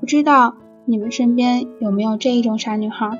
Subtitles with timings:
[0.00, 3.18] 不知道你们身边有没有这一种傻女孩，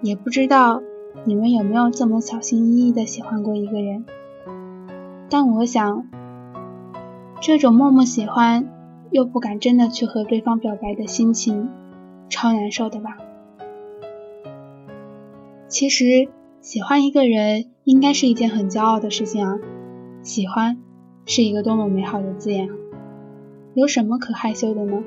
[0.00, 0.82] 也不知道
[1.24, 4.04] 你们有没有这么小心翼翼的喜欢过一个人。
[5.28, 6.06] 但我想，
[7.40, 8.68] 这种默默喜欢
[9.10, 11.68] 又不敢真的去和对方表白的心情，
[12.28, 13.16] 超难受的吧？
[15.68, 16.28] 其实，
[16.60, 19.58] 喜欢一个人应该是一件很骄傲的事情啊！
[20.22, 20.78] 喜欢
[21.26, 22.68] 是一个多么美好的字眼，
[23.74, 25.02] 有什么可害羞的呢？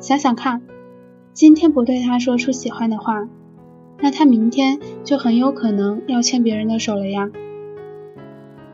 [0.00, 0.62] 想想看，
[1.32, 3.28] 今天不对他说出喜欢的话，
[4.00, 7.30] 那他明天就很有可能要牵别人的手了呀！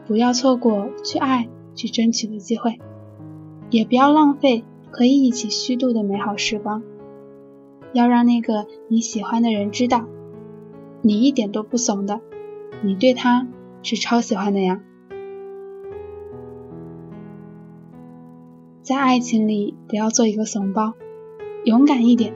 [0.07, 2.79] 不要错过去爱、去争取的机会，
[3.71, 6.83] 也不要浪费可以一起虚度的美好时光。
[7.95, 10.05] 要让那个你喜欢的人知道。
[11.01, 12.21] 你一点都不怂的，
[12.83, 13.47] 你对他
[13.83, 14.83] 是超喜欢的呀。
[18.83, 20.95] 在爱情里，不要做一个怂包，
[21.65, 22.35] 勇敢一点，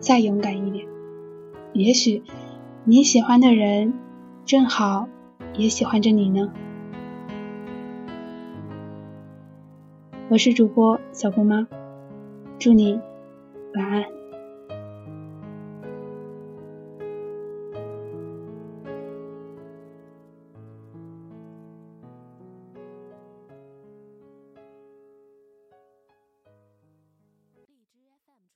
[0.00, 0.86] 再勇敢一点。
[1.74, 2.22] 也许
[2.84, 3.92] 你喜欢的人，
[4.46, 5.08] 正好
[5.58, 6.50] 也喜欢着你呢。
[10.30, 11.68] 我是主播小姑妈，
[12.58, 12.98] 祝你
[13.74, 14.21] 晚安。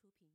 [0.07, 0.29] 出品。